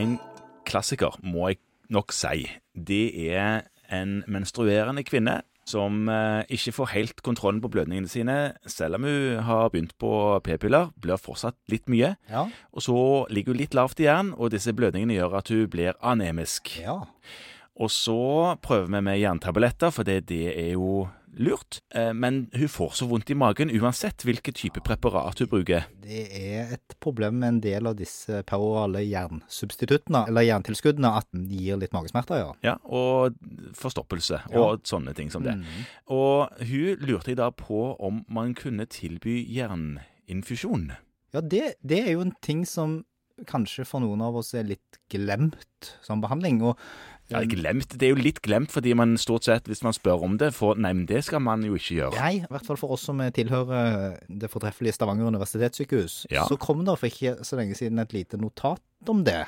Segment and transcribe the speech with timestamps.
[0.00, 0.16] En
[0.64, 1.58] klassiker, må jeg
[1.92, 2.46] nok si.
[2.72, 8.36] Det er en menstruerende kvinne som eh, ikke får helt kontrollen på blødningene sine,
[8.66, 10.10] selv om hun har begynt på
[10.46, 10.90] p-piller.
[10.96, 12.14] Blør fortsatt litt mye.
[12.32, 12.46] Ja.
[12.72, 12.96] Og så
[13.30, 16.78] ligger hun litt lavt i jern, og disse blødningene gjør at hun blir anemisk.
[16.80, 17.02] ja.
[17.80, 21.06] Og så prøver vi med jerntabletter, for det, det er jo
[21.38, 21.80] lurt.
[21.94, 25.86] Eh, Men hun får så vondt i magen uansett hvilken type preparat hun bruker.
[26.02, 31.46] Det er et problem med en del av disse perorale jernsubstituttene, eller jerntilskuddene, at den
[31.48, 32.52] gir litt magesmerter, ja.
[32.62, 33.34] Ja, Og
[33.74, 34.58] forstoppelse Ja.
[34.60, 35.54] og sånne ting som det.
[35.56, 35.86] Mm.
[36.10, 40.92] Og hun lurte da på om man kunne tilby jerninfusjon.
[41.32, 43.04] Ja, det, det er jo en ting som
[43.48, 46.60] kanskje for noen av oss er litt glemt som behandling.
[46.62, 46.76] Og
[47.32, 47.96] Ja, glemt.
[47.98, 50.78] Det er jo litt glemt fordi man stort sett, hvis man spør om det, får
[50.82, 52.18] Nei, men det skal man jo ikke gjøre.
[52.20, 56.44] Nei, i hvert fall for oss som tilhører det fortreffelige Stavanger universitetssykehus, Ja.
[56.48, 59.46] så kom det for ikke så lenge siden et lite notat om det.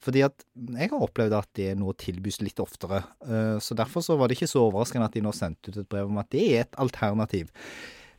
[0.00, 0.44] Fordi at
[0.76, 3.02] jeg har opplevd at det er noe tilbys litt oftere.
[3.26, 5.88] Eh, Så derfor så var det ikke så overraskende at de nå sendte ut et
[5.88, 7.48] brev om at det er et alternativ.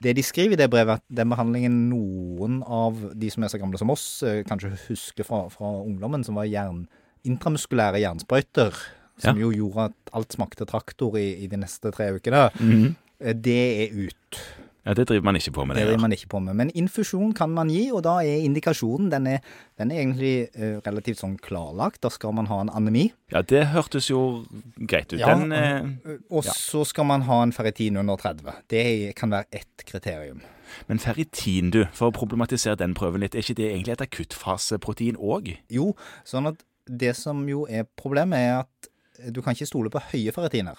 [0.02, 3.58] Det de skriver i det brevet, at den behandlingen noen av de som er så
[3.62, 6.88] gamle som oss, eh, kanskje husker fra, fra ungdommen, som var jern,
[7.28, 8.72] intramuskulære jernsprøyter,
[9.20, 9.42] som Ja.
[9.48, 12.96] jo gjorde at alt smakte traktor i, i de neste tre ukene, mm.
[13.44, 14.42] det er ut.
[14.88, 15.76] Ja, Det driver man ikke på med.
[15.76, 16.54] Det det driver man ikke på med.
[16.56, 19.40] Men infusjon kan man gi, og da er indikasjonen den er,
[19.78, 22.00] den er egentlig uh, relativt sånn klarlagt.
[22.06, 24.46] Da skal man ha en anemi, Ja, det hørtes jo
[24.80, 25.20] greit ut.
[25.20, 26.54] Ja, Den uh, og Ja.
[26.56, 28.54] så skal man ha en ferritin under 30.
[28.70, 30.40] Det kan være ett kriterium.
[30.88, 35.18] Men ferritin, du, for å problematisere den prøven litt, er ikke det egentlig et akuttfaseprotein
[35.20, 35.58] òg?
[35.70, 40.02] Jo, sånn at det som jo er problemet, er at du kan ikke stole på
[40.12, 40.78] høye ferritiner.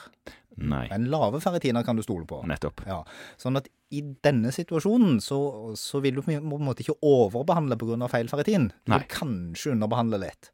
[0.58, 2.40] Nei, Men lave ferritiner kan du stole på.
[2.46, 2.82] nettopp.
[2.86, 3.04] Ja,
[3.38, 5.38] sånn at i denne situasjonen så,
[5.78, 8.08] så vil du på en måte ikke overbehandle pga.
[8.10, 8.68] feil ferritin.
[8.84, 8.98] Du Nei.
[8.98, 10.50] vil kanskje underbehandle litt.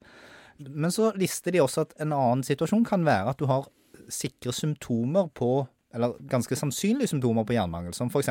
[0.58, 3.66] Men så lister de også at en annen situasjon kan være at du har
[4.12, 8.28] sikre symptomer på eller ganske sannsynlige symptomer på jernmangel, som f.eks.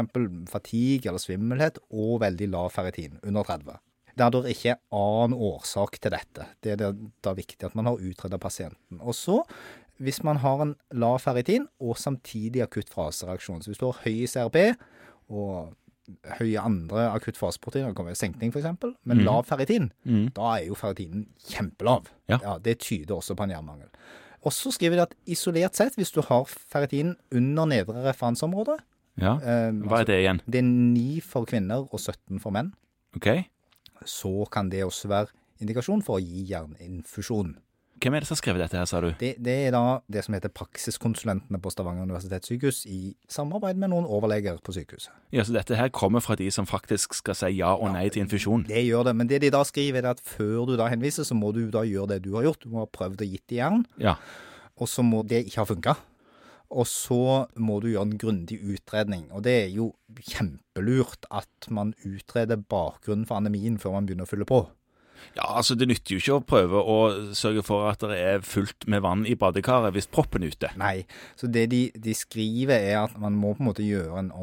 [0.51, 3.77] fatigue eller svimmelhet og veldig lav ferritin, under 30.
[4.17, 6.45] Der det ikke er annen årsak til dette.
[6.61, 6.91] Det er
[7.25, 8.99] da viktig at man har utreda pasienten.
[9.01, 9.39] Og så,
[9.97, 14.27] hvis man har en lav ferritin og samtidig akutt fasereaksjon, så hvis du har høy
[14.29, 14.59] CRP
[15.33, 15.73] og
[16.37, 18.67] høye andre akutt faseproteiner, det kan være senkning f.eks.,
[19.07, 19.23] men mm.
[19.23, 20.27] lav ferritin, Mm.
[20.35, 22.09] da er jo ferritinen kjempelav.
[22.29, 22.39] Ja.
[22.43, 23.87] Ja, Det tyder også på en jernmangel.
[24.43, 28.77] Og så skriver de at isolert sett, hvis du har ferritin under nedre referanseområde
[29.21, 30.39] Ja, eh, Hva er det igjen?
[30.49, 32.73] Det er 9 for kvinner og 17 for menn.
[33.15, 33.45] Ok.
[34.05, 35.27] Så kan det også være
[35.61, 37.55] indikasjon for å gi jerninfusjon.
[38.03, 39.13] Hvem er det som har skrevet dette her, sa du?
[39.19, 39.81] Det, det er da
[40.11, 45.13] det som heter praksiskonsulentene på Stavanger universitetssykehus i samarbeid med noen overleger på sykehuset.
[45.31, 48.25] Ja, Så dette her kommer fra de som faktisk skal si ja og nei til
[48.25, 48.65] infusjon?
[48.67, 51.37] Det gjør det, men det de da skriver er at før du da henviser, så
[51.37, 52.65] må du da gjøre det du har gjort.
[52.65, 54.17] Du må ha prøvd å gitt i jern, Ja.
[54.75, 55.95] og så må det ikke ha funka.
[56.73, 59.27] Og så må du gjøre en grundig utredning.
[59.31, 64.31] Og det er jo kjempelurt at man utreder bakgrunnen for anemien før man begynner å
[64.31, 64.63] fylle på.
[65.37, 66.97] ja, altså Det nytter jo ikke å prøve å
[67.37, 70.73] sørge for at det er fullt med vann i badekaret hvis proppen er ute.
[70.81, 71.05] Nei,
[71.39, 74.33] så det de, de skriver er at man må på en måte gjøre en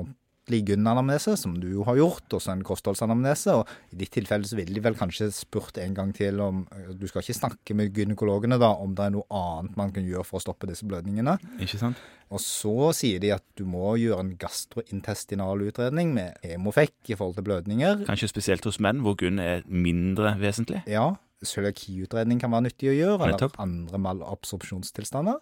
[0.49, 3.55] ordentlig som du har gjort, og så en kostholdsanamnese.
[3.61, 6.67] Og i ditt tilfelle så ville de vel kanskje spurt en gang til om
[6.99, 10.25] Du skal ikke snakke med gynekologene da, om det er noe annet man kan gjøre
[10.25, 11.39] for å stoppe disse blødningene.
[11.61, 11.97] Ikke sant?
[12.31, 17.37] Og så sier de at du må gjøre en gastrointestinal utredning med hemofekk i forhold
[17.39, 18.05] til blødninger.
[18.07, 20.85] Kanskje spesielt hos menn, hvor gunn er mindre vesentlig.
[20.91, 25.41] Ja, cøliakiutredning kan være nyttig å gjøre, eller andre malabsorpsjonstilstander.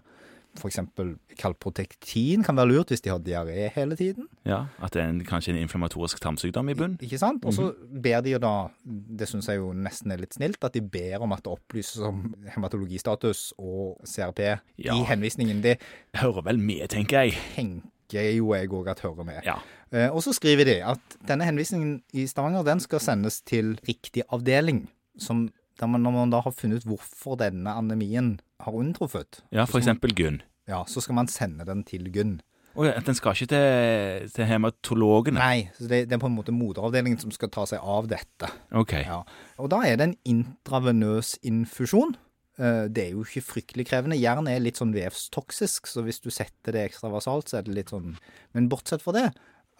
[0.66, 4.26] Eksempel kalprotektin kan være lurt hvis de har diaré hele tiden.
[4.44, 6.96] Ja, At det er en, kanskje en inflammatorisk tarmsykdom i bunn.
[7.00, 7.44] Ikke sant?
[7.44, 8.02] Og så Mhm.
[8.02, 11.20] ber de jo da, det syns jeg jo nesten er litt snilt, at de ber
[11.22, 14.94] om at det opplyses om hematologistatus og CRP Ja.
[14.94, 15.62] i henvisningen.
[15.62, 15.78] Det
[16.16, 17.32] Hører vel med, tenker jeg.
[17.56, 19.42] tenker jo jeg òg at hører med.
[19.44, 19.56] Ja.
[19.92, 24.22] Eh, Og så skriver de at denne henvisningen i Stavanger den skal sendes til riktig
[24.32, 24.88] avdeling.
[25.18, 25.50] Som,
[25.82, 30.42] man, når man da har funnet ut hvorfor denne anemien har unntruffet, Ja, eksempel gunn.
[30.68, 32.38] Ja, så skal man sende den til Gunn.
[32.78, 35.40] Oh, ja, den skal ikke til, til hematologene?
[35.40, 38.50] Nei, det, det er på en måte moderavdelingen som skal ta seg av dette.
[38.76, 38.92] Ok.
[39.02, 39.22] Ja.
[39.58, 42.14] Og da er det en intravenøs infusjon.
[42.60, 44.20] Eh, Det er jo ikke fryktelig krevende.
[44.20, 47.90] Jern er litt sånn vevstoksisk, så hvis du setter det ekstravasalt, så er det litt
[47.94, 48.14] sånn
[48.54, 49.26] Men bortsett fra det,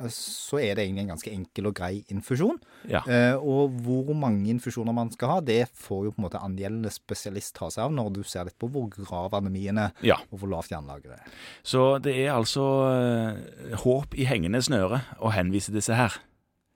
[0.07, 2.59] så er det egentlig en ganske enkel og grei infusjon.
[2.87, 3.01] Ja.
[3.11, 6.93] Eh, Og hvor mange infusjoner man skal ha, det får jo på en måte angjeldende
[6.95, 10.21] spesialist ta seg av når du ser litt på hvor grav anemien er, ja.
[10.31, 11.37] og hvor lavt jernlageret er.
[11.67, 16.21] Så det er altså eh, håp i hengende snøre å henvise disse her.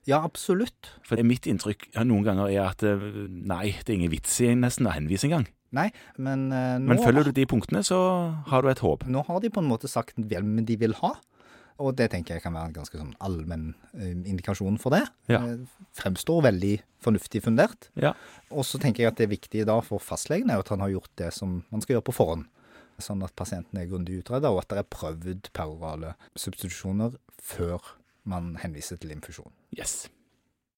[0.03, 0.91] Ja, absolutt.
[1.07, 2.99] For mitt inntrykk noen ganger er at eh,
[3.31, 5.47] nei, det er ingen vits i nesten å henvise engang.
[5.73, 5.87] Nei,
[6.21, 7.97] men nå, Men følger du de punktene, så
[8.51, 9.07] har du et håp.
[9.09, 11.15] nå har de på en måte sagt hvem de vil ha.
[11.81, 15.03] Og det tenker jeg kan være en ganske sånn allmenn eh, indikasjon for det.
[15.31, 15.41] Ja.
[15.41, 15.63] Eh,
[15.97, 16.73] fremstår veldig
[17.03, 17.89] fornuftig fundert.
[17.99, 18.13] Ja.
[18.53, 21.13] Og så tenker jeg at det viktige da for fastlegen er at han har gjort
[21.19, 22.47] det som man skal gjøre på forhånd.
[23.01, 27.95] Sånn at pasienten er grundig utreda, og at det er prøvd perorale substitusjoner før
[28.29, 29.51] man henviser til infusjon.
[29.75, 30.05] Yes.